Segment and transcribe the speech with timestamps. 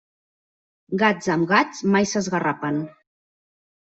[1.01, 2.83] Gats amb gats mai s'esgarrapen.